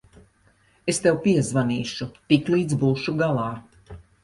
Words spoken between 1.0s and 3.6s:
tev piezvanīšu, tiklīdz būšu galā.